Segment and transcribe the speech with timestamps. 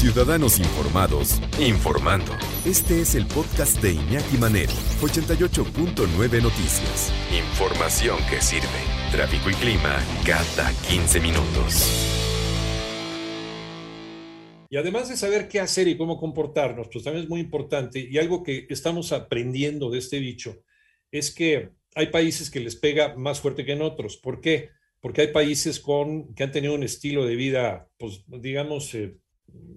[0.00, 2.32] Ciudadanos Informados, informando.
[2.64, 7.12] Este es el podcast de Iñaki Manero, 88.9 Noticias.
[7.30, 8.80] Información que sirve.
[9.12, 11.84] Tráfico y clima cada 15 minutos.
[14.70, 18.16] Y además de saber qué hacer y cómo comportarnos, pues también es muy importante y
[18.16, 20.62] algo que estamos aprendiendo de este bicho
[21.10, 24.16] es que hay países que les pega más fuerte que en otros.
[24.16, 24.70] ¿Por qué?
[24.98, 29.18] Porque hay países con, que han tenido un estilo de vida, pues digamos, eh,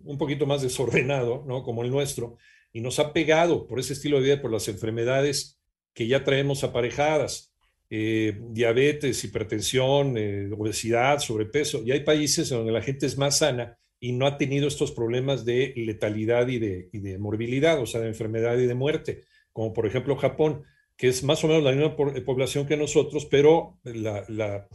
[0.04, 1.63] un poquito más desordenado, ¿no?
[1.63, 2.38] Como el nuestro,
[2.72, 5.59] y nos ha pegado por ese estilo de vida, por las enfermedades
[5.94, 7.54] que ya traemos aparejadas,
[7.90, 11.84] eh, diabetes, hipertensión, eh, obesidad, sobrepeso.
[11.86, 15.46] Y hay países donde la gente es más sana y no ha tenido estos problemas
[15.46, 19.21] de letalidad y de, y de morbilidad, o sea, de enfermedad y de muerte,
[19.52, 20.63] como por ejemplo Japón,
[20.98, 24.68] que es más o menos la misma población que nosotros, pero la, la,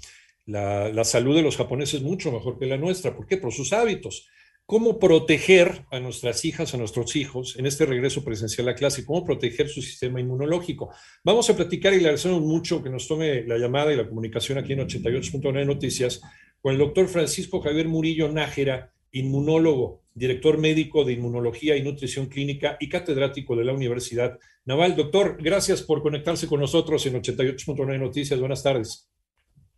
[0.47, 3.15] la, la salud de los japoneses es mucho mejor que la nuestra.
[3.17, 3.37] ¿Por qué?
[3.37, 4.29] Por sus hábitos
[4.69, 9.25] cómo proteger a nuestras hijas, a nuestros hijos en este regreso presencial a clase, cómo
[9.25, 10.91] proteger su sistema inmunológico.
[11.25, 14.59] Vamos a platicar y le agradecemos mucho que nos tome la llamada y la comunicación
[14.59, 16.21] aquí en 88.9 Noticias
[16.61, 22.77] con el doctor Francisco Javier Murillo Nájera, inmunólogo, director médico de inmunología y nutrición clínica
[22.79, 24.97] y catedrático de la Universidad Naval.
[24.97, 28.39] Doctor, gracias por conectarse con nosotros en 88.9 Noticias.
[28.39, 29.11] Buenas tardes.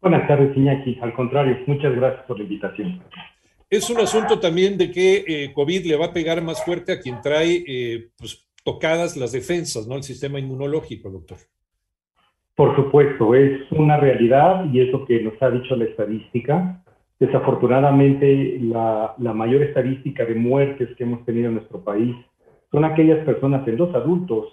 [0.03, 0.99] Buenas tardes, Iñaki.
[1.01, 3.01] Al contrario, muchas gracias por la invitación.
[3.71, 6.99] Es un asunto también de que eh, COVID le va a pegar más fuerte a
[6.99, 9.95] quien trae eh, pues, tocadas las defensas, ¿no?
[9.95, 11.39] El sistema inmunológico, doctor.
[12.57, 16.83] Por supuesto, es una realidad y es lo que nos ha dicho la estadística.
[17.21, 22.17] Desafortunadamente, la, mayor estadística de muertes que hemos tenido en nuestro país
[22.73, 24.49] son aquellas personas en los adultos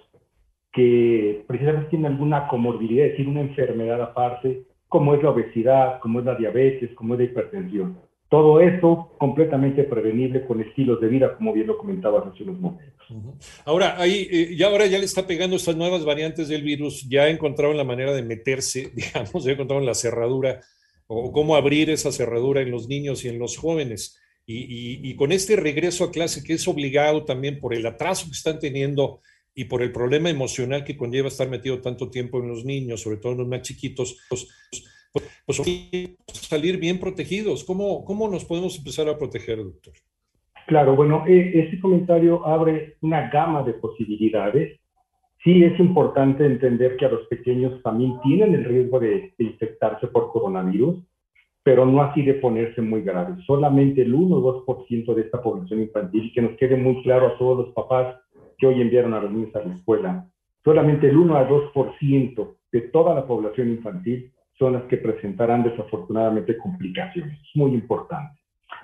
[0.72, 6.20] que precisamente tienen alguna comorbilidad, es decir, una enfermedad aparte, como es la obesidad, como
[6.20, 8.07] es la diabetes, como es la hipertensión.
[8.30, 12.94] Todo eso completamente prevenible con estilos de vida, como bien lo comentaba hace unos momentos.
[13.64, 17.30] Ahora, ahí, eh, ya ahora ya le está pegando estas nuevas variantes del virus, ya
[17.30, 20.62] encontraron la manera de meterse, digamos, ya encontraron la cerradura
[21.08, 24.20] o cómo abrir esa cerradura en los niños y en los jóvenes.
[24.46, 28.32] Y, y, con este regreso a clase que es obligado también por el atraso que
[28.32, 29.20] están teniendo
[29.54, 33.18] y por el problema emocional que conlleva estar metido tanto tiempo en los niños, sobre
[33.18, 34.48] todo en los más chiquitos, pues,
[35.46, 35.62] pues
[36.32, 37.64] salir bien protegidos.
[37.64, 39.94] ¿Cómo, ¿Cómo nos podemos empezar a proteger, doctor?
[40.68, 44.80] Claro, bueno, este comentario abre una gama de posibilidades.
[45.44, 50.08] Sí es importante entender que a los pequeños también tienen el riesgo de, de infectarse
[50.08, 50.98] por coronavirus,
[51.64, 53.36] pero no así de ponerse muy grave.
[53.46, 57.38] Solamente el 1 o 2% de esta población infantil, que nos quede muy claro a
[57.38, 58.18] todos los papás
[58.58, 60.28] que hoy enviaron a los niños a la escuela,
[60.64, 66.58] solamente el 1 a 2% de toda la población infantil son las que presentarán desafortunadamente
[66.58, 67.40] complicaciones.
[67.42, 68.40] Es muy importante.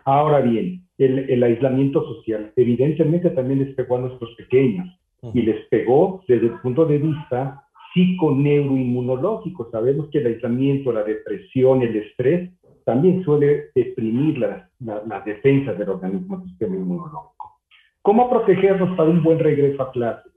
[0.05, 4.87] Ahora bien, el, el, aislamiento social evidentemente también les pegó a nuestros pequeños
[5.33, 7.63] y les pegó desde el punto de vista
[7.93, 9.69] psiconeuroinmunológico.
[9.71, 12.51] Sabemos que el aislamiento, la depresión, el estrés
[12.85, 17.59] también suele deprimir las, las, las defensas del organismo del sistema inmunológico.
[18.01, 20.29] ¿Cómo protegernos para un buen regreso a clase?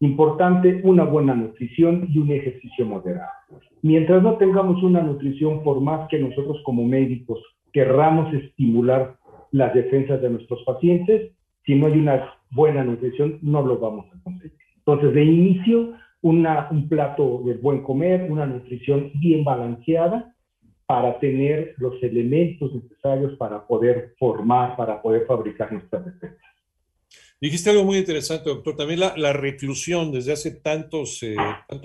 [0.00, 3.37] Importante, una buena nutrición y un ejercicio moderado.
[3.82, 7.40] Mientras no tengamos una nutrición, por más que nosotros como médicos
[7.72, 9.16] querramos estimular
[9.52, 11.32] las defensas de nuestros pacientes,
[11.64, 14.56] si no hay una buena nutrición, no lo vamos a conseguir.
[14.78, 20.34] Entonces, de inicio, un plato de buen comer, una nutrición bien balanceada
[20.86, 26.40] para tener los elementos necesarios para poder formar, para poder fabricar nuestras defensas.
[27.40, 28.76] Dijiste algo muy interesante, doctor.
[28.76, 31.36] También la, la reclusión desde hace tantos, eh,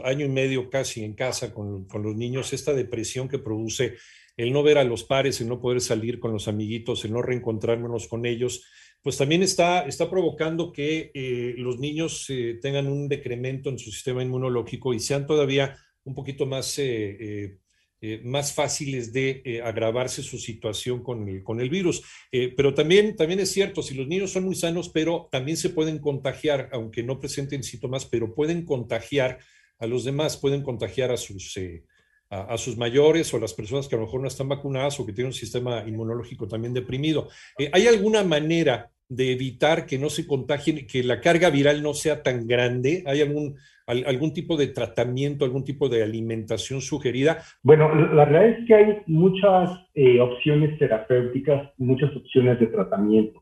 [0.03, 3.95] año y medio casi en casa con, con, los niños, esta depresión que produce
[4.35, 7.21] el no ver a los pares, el no poder salir con los amiguitos, el no
[7.21, 8.65] reencontrarnos con ellos,
[9.03, 13.91] pues también está, está provocando que eh, los niños eh, tengan un decremento en su
[13.91, 15.75] sistema inmunológico y sean todavía
[16.05, 17.59] un poquito más eh,
[18.05, 22.03] eh, más fáciles de eh, agravarse su situación con el, con el virus.
[22.33, 25.69] Eh, pero también, también es cierto, si los niños son muy sanos, pero también se
[25.69, 29.39] pueden contagiar, aunque no presenten síntomas, pero pueden contagiar
[29.79, 31.57] a los demás, pueden contagiar a sus,
[32.29, 35.05] a, sus mayores o a las personas que a lo mejor no están vacunadas o
[35.05, 37.29] que tienen un sistema inmunológico también deprimido.
[37.71, 42.23] ¿Hay alguna manera de evitar que no se contagien, que la carga viral no sea
[42.23, 43.03] tan grande?
[43.05, 43.55] ¿Hay algún,
[43.85, 47.39] algún tipo de tratamiento, algún tipo de alimentación sugerida?
[47.61, 53.41] Bueno, la verdad es que hay muchas eh, opciones terapéuticas, muchas opciones de tratamiento.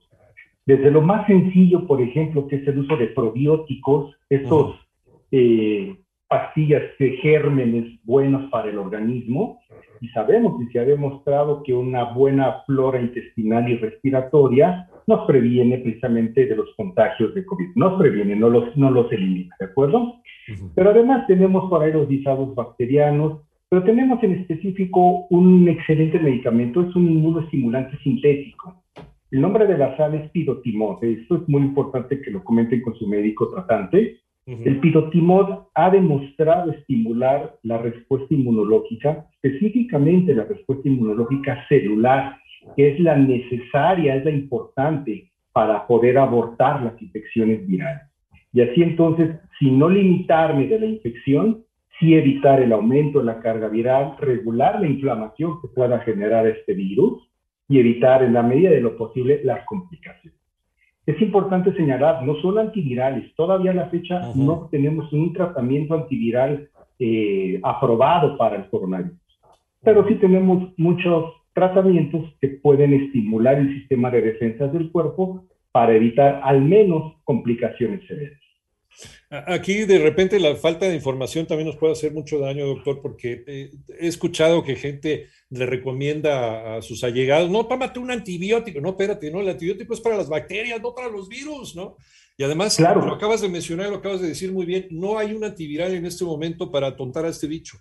[0.65, 5.27] Desde lo más sencillo, por ejemplo, que es el uso de probióticos, estos uh -huh.
[5.31, 5.95] eh,
[6.27, 9.59] pastillas de gérmenes buenos para el organismo,
[10.01, 15.77] y sabemos y se ha demostrado que una buena flora intestinal y respiratoria nos previene
[15.77, 17.69] precisamente de los contagios de COVID.
[17.75, 20.15] Nos previene, no los, no los elimina, ¿de acuerdo?
[20.75, 26.81] Pero además tenemos por ahí los guisados bacterianos, pero tenemos en específico un excelente medicamento,
[26.81, 28.83] es un inmunoestimulante sintético.
[29.29, 31.01] El nombre de la sal es pidotimod.
[31.03, 34.17] Esto es muy importante que lo comenten con su médico tratante.
[34.47, 42.37] El pidotimod ha demostrado estimular la respuesta inmunológica, específicamente la respuesta inmunológica celular,
[42.75, 48.03] que es la necesaria, es la importante para poder abortar las infecciones virales.
[48.53, 49.29] Y así entonces,
[49.59, 51.63] si no limitarme de la infección,
[51.99, 56.73] sí evitar el aumento de la carga viral, regular la inflamación que pueda generar este
[56.73, 57.29] virus
[57.69, 60.40] y evitar en la medida de lo posible las complicaciones.
[61.05, 66.69] Es importante señalar, no son antivirales, todavía a la fecha no tenemos un tratamiento antiviral
[66.99, 69.17] eh, aprobado para el coronavirus,
[69.83, 75.93] pero sí tenemos muchos tratamientos que pueden estimular el sistema de defensas del cuerpo para
[75.95, 78.40] evitar al menos complicaciones severas.
[79.29, 83.43] Aquí de repente la falta de información también nos puede hacer mucho daño, doctor, porque
[83.47, 88.89] eh, he escuchado que gente le recomienda a sus allegados, no, tómate un antibiótico, no,
[88.89, 91.95] espérate, no, el antibiótico es para las bacterias, no para los virus, ¿no?
[92.37, 93.05] Y además, claro.
[93.05, 96.05] lo acabas de mencionar, lo acabas de decir muy bien, no hay un antiviral en
[96.05, 97.77] este momento para atontar a este bicho.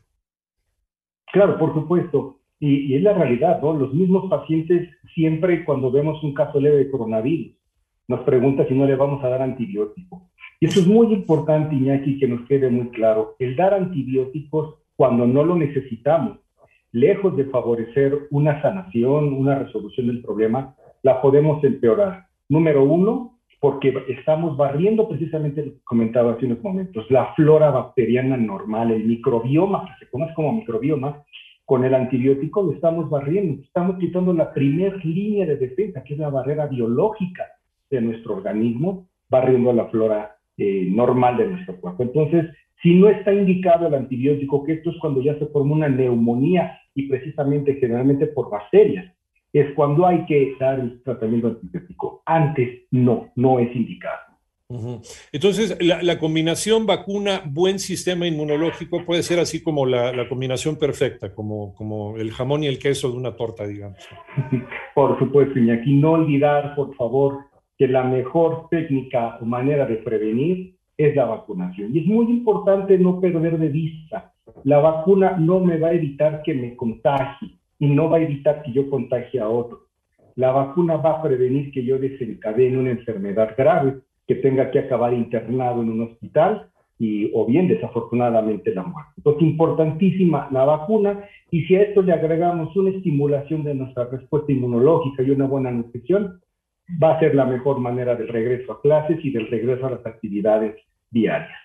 [1.33, 2.41] Claro, por supuesto.
[2.59, 3.73] Y, y es la realidad, ¿no?
[3.73, 7.57] Los mismos pacientes siempre cuando vemos un caso leve de coronavirus,
[8.07, 10.30] nos preguntan si no le vamos a dar antibiótico
[10.61, 13.35] y eso es muy importante, Iñaki, que nos quede muy claro.
[13.39, 16.39] El dar antibióticos cuando no lo necesitamos,
[16.93, 22.27] lejos de favorecer una sanación, una resolución del problema, la podemos empeorar.
[22.51, 28.37] Número uno, porque estamos barriendo precisamente lo que comentaba hace unos momentos, la flora bacteriana
[28.37, 31.23] normal, el microbioma, que se conoce como microbioma,
[31.65, 36.19] con el antibiótico lo estamos barriendo, estamos quitando la primera línea de defensa, que es
[36.19, 37.45] la barrera biológica
[37.89, 42.03] de nuestro organismo, barriendo la flora eh, normal de nuestro cuerpo.
[42.03, 42.45] Entonces,
[42.83, 46.79] si no está indicado el antibiótico, que esto es cuando ya se forma una neumonía
[46.95, 49.11] y precisamente generalmente por bacterias,
[49.55, 52.23] es cuando hay que dar el tratamiento antibiótico.
[52.27, 54.19] Antes no, no es indicado.
[55.33, 61.75] Entonces, la, combinación vacuna-buen sistema inmunológico puede ser así como la, la, combinación perfecta, como,
[61.75, 63.99] como el jamón y el queso de una torta, digamos.
[64.95, 65.95] Por supuesto, Iñaki.
[65.95, 67.50] No olvidar, por favor,
[67.81, 71.97] que la mejor técnica o manera de prevenir es la vacunación.
[71.97, 74.35] Y es muy importante no perder de vista,
[74.65, 78.63] la vacuna no me va a evitar que me contagie y no va a evitar
[78.63, 79.87] que yo contagie a otro.
[80.35, 85.15] La vacuna va a prevenir que yo desencadene una enfermedad grave, que tenga que acabar
[85.15, 86.67] internado en un hospital
[86.99, 89.13] y, o bien desafortunadamente la muerte.
[89.17, 94.53] Entonces, importantísima la vacuna y si a esto le agregamos una estimulación de nuestra respuesta
[94.53, 96.43] inmunológica y una buena nutrición,
[97.03, 100.07] va a ser la mejor manera del regreso a clases y del regreso a las
[100.07, 100.77] actividades
[101.11, 101.59] diarias.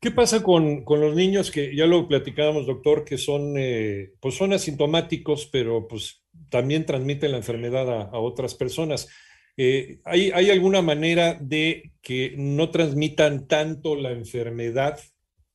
[0.00, 4.36] ¿Qué pasa con, con los niños que ya lo platicábamos, doctor, que son, eh, pues
[4.36, 9.08] son asintomáticos, pero pues también transmiten la enfermedad a, a otras personas?
[9.56, 15.00] Eh, ¿hay, ¿Hay alguna manera de que no transmitan tanto la enfermedad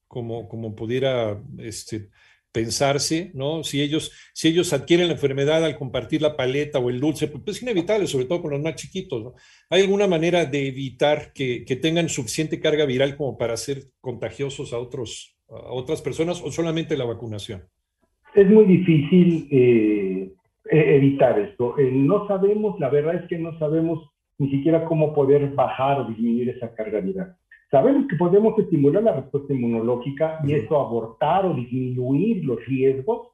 [0.10, 2.10] como, como pudiera este,
[2.54, 3.64] pensarse, ¿no?
[3.64, 7.58] Si ellos, si ellos adquieren la enfermedad al compartir la paleta o el dulce, pues,
[7.58, 9.34] es inevitable, sobre todo con los más chiquitos, ¿no?
[9.70, 14.72] ¿Hay alguna manera de evitar que, que tengan suficiente carga viral como para ser contagiosos
[14.72, 17.64] a, otros, a otras personas o solamente la vacunación?
[18.36, 20.32] Es muy difícil eh,
[20.70, 21.78] e-, evitar esto.
[21.78, 26.06] Eh, no sabemos, la verdad es que no sabemos ni siquiera cómo poder bajar o
[26.06, 27.36] disminuir esa carga viral.
[27.74, 33.30] Sabemos que podemos estimular la respuesta inmunológica y eso abortar o disminuir los riesgos,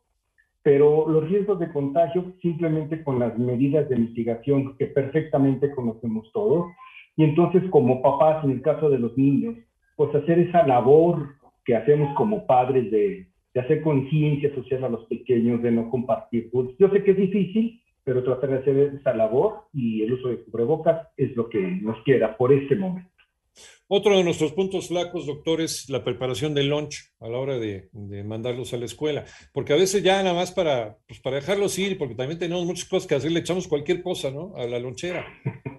[0.64, 6.68] pero los riesgos de contagio simplemente con las medidas de mitigación que perfectamente conocemos todos.
[7.18, 9.58] Y entonces como papás, en el caso de los niños,
[9.98, 15.04] pues hacer esa labor que hacemos como padres de, de hacer conciencia social a los
[15.08, 16.50] pequeños, de no compartir.
[16.80, 20.42] Yo sé que es difícil, pero tratar de hacer esa labor y el uso de
[20.46, 23.19] cubrebocas es lo que nos queda por este momento.
[23.92, 27.90] Otro de nuestros puntos flacos, doctor, es la preparación del lunch a la hora de,
[28.24, 29.26] mandarlos a la escuela.
[29.52, 32.88] Porque a veces ya nada más para, pues para dejarlos ir, porque también tenemos muchas
[32.88, 34.54] cosas que hacer, le echamos cualquier cosa, ¿no?
[34.56, 35.26] A la lonchera.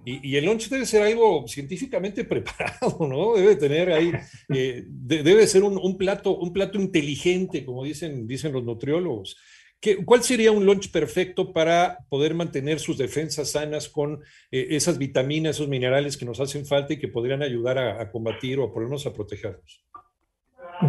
[0.04, 3.36] Y, el lunch debe ser algo científicamente preparado, ¿no?
[3.36, 4.10] Debe tener ahí,
[4.52, 9.36] eh, debe ser un, un, plato, un plato inteligente, como dicen, dicen los nutriólogos.
[10.04, 14.20] ¿Cuál sería un lunch perfecto para poder mantener sus defensas sanas con
[14.50, 18.58] eh, esas vitaminas, esos minerales que nos hacen falta y que podrían ayudar a, combatir
[18.58, 19.82] o a ponernos a protegernos?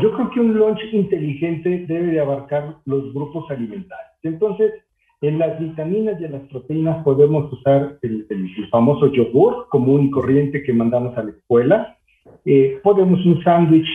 [0.01, 4.11] Yo creo que un lunch inteligente debe de abarcar los grupos alimentarios.
[4.23, 4.73] Entonces,
[5.21, 8.27] en las vitaminas y en las proteínas podemos usar el,
[8.69, 11.97] famoso yogur común y corriente que mandamos a la escuela.
[12.43, 13.87] Eh, podemos un sándwich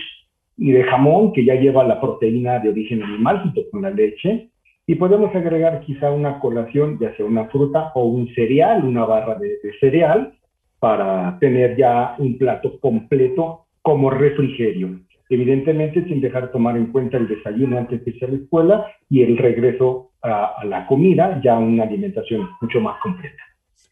[0.55, 4.49] de jamón que ya lleva la proteína de origen animal junto con la leche.
[4.89, 9.35] Y podemos agregar quizá una colación, ya sea una fruta o un cereal, una barra
[9.35, 10.33] de, cereal,
[10.79, 15.01] para tener ya un plato completo como refrigerio.
[15.29, 19.23] Evidentemente sin dejar tomar en cuenta el desayuno antes de irse a la escuela y
[19.23, 23.43] el regreso a, a la comida, ya una alimentación mucho más completa.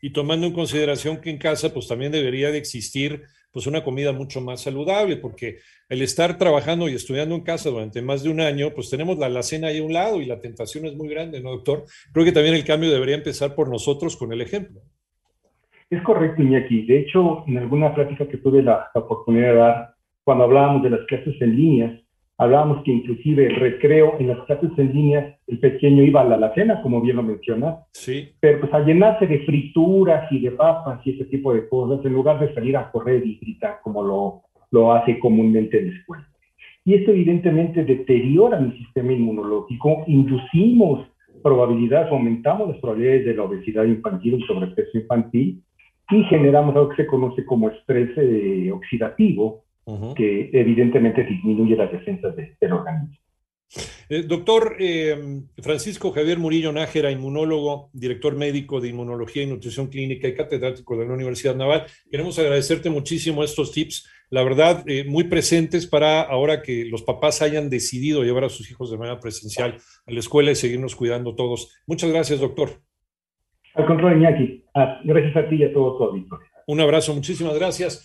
[0.01, 3.23] Y tomando en consideración que en casa pues también debería de existir
[3.55, 8.01] pues una comida mucho más saludable, porque el estar trabajando y estudiando en casa durante
[8.01, 10.85] más de un año, pues tenemos la alacena ahí a un lado y la tentación
[10.88, 11.85] es muy grande, ¿no, doctor?
[12.12, 14.81] Creo que también el cambio debería empezar por nosotros con el ejemplo.
[15.89, 16.85] Es correcto, Iñaki.
[16.85, 19.95] De hecho, en alguna plática que tuve la, la oportunidad de dar,
[20.25, 22.01] cuando hablábamos de las clases en línea,
[22.37, 26.35] Hablábamos que inclusive el recreo en las clases en línea, el pequeño iba a la
[26.35, 27.77] alacena, como bien lo mencionas.
[27.93, 28.33] Sí.
[28.41, 32.13] Pero pues a llenarse de frituras y de papas y ese tipo de cosas, en
[32.13, 36.27] lugar de salir a correr y gritar como lo, lo hace comúnmente en la escuela.
[36.83, 41.07] Y esto evidentemente deteriora mi sistema inmunológico, inducimos
[41.41, 45.63] probabilidades, aumentamos las probabilidades de la obesidad infantil y sobrepeso infantil
[46.11, 49.64] y generamos algo que se conoce como estrés eh, oxidativo,
[50.15, 53.15] que evidentemente disminuye las defensas del organismo.
[54.07, 60.27] Eh, doctor eh, Francisco Javier Murillo Nájera, inmunólogo, director médico de Inmunología y Nutrición Clínica
[60.27, 65.25] y catedrático de la Universidad Naval, queremos agradecerte muchísimo estos tips, la verdad, eh, muy
[65.25, 69.77] presentes para ahora que los papás hayan decidido llevar a sus hijos de manera presencial
[70.05, 71.75] a la escuela y seguirnos cuidando todos.
[71.87, 72.69] Muchas gracias, doctor.
[73.73, 76.47] Al contrario, Iñaki, ah, gracias a ti y a todo tu auditorio.
[76.67, 78.03] Un abrazo, muchísimas gracias.